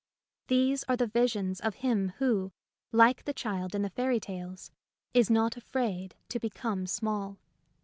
[0.47, 2.53] These are the visions of him who,
[2.91, 4.71] like the child in the fairy tales,
[5.13, 7.37] is not afraid to become small.